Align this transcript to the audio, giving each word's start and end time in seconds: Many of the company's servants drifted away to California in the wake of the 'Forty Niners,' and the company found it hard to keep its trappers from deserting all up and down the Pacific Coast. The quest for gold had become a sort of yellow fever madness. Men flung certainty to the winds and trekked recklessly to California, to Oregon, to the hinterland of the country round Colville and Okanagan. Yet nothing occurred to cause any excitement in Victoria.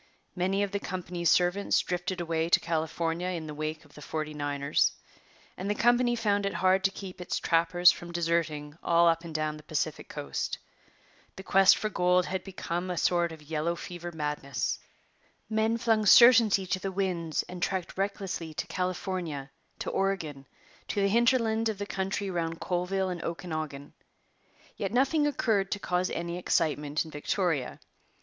Many 0.35 0.63
of 0.63 0.71
the 0.71 0.79
company's 0.79 1.29
servants 1.29 1.79
drifted 1.79 2.19
away 2.19 2.49
to 2.49 2.59
California 2.59 3.27
in 3.27 3.45
the 3.45 3.53
wake 3.53 3.85
of 3.85 3.93
the 3.93 4.01
'Forty 4.01 4.33
Niners,' 4.33 4.93
and 5.55 5.69
the 5.69 5.75
company 5.75 6.15
found 6.15 6.43
it 6.43 6.55
hard 6.55 6.83
to 6.85 6.89
keep 6.89 7.21
its 7.21 7.37
trappers 7.37 7.91
from 7.91 8.11
deserting 8.11 8.79
all 8.81 9.07
up 9.07 9.23
and 9.23 9.35
down 9.35 9.57
the 9.57 9.61
Pacific 9.69 10.09
Coast. 10.09 10.57
The 11.35 11.43
quest 11.43 11.77
for 11.77 11.87
gold 11.89 12.25
had 12.25 12.43
become 12.43 12.89
a 12.89 12.97
sort 12.97 13.31
of 13.31 13.43
yellow 13.43 13.75
fever 13.75 14.11
madness. 14.11 14.79
Men 15.51 15.77
flung 15.77 16.07
certainty 16.07 16.65
to 16.65 16.79
the 16.79 16.91
winds 16.91 17.43
and 17.43 17.61
trekked 17.61 17.95
recklessly 17.95 18.55
to 18.55 18.65
California, 18.65 19.51
to 19.77 19.91
Oregon, 19.91 20.47
to 20.87 20.99
the 20.99 21.09
hinterland 21.09 21.69
of 21.69 21.77
the 21.77 21.85
country 21.85 22.31
round 22.31 22.59
Colville 22.59 23.09
and 23.09 23.23
Okanagan. 23.23 23.93
Yet 24.75 24.91
nothing 24.93 25.27
occurred 25.27 25.69
to 25.71 25.77
cause 25.79 26.09
any 26.09 26.39
excitement 26.39 27.05
in 27.05 27.11
Victoria. 27.11 27.79